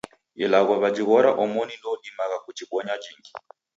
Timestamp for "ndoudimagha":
1.79-2.37